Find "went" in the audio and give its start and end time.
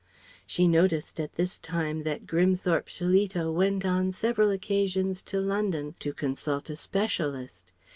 3.53-3.85